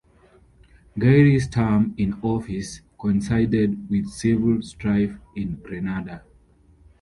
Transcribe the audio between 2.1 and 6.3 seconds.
office coincided with civil strife in Grenada.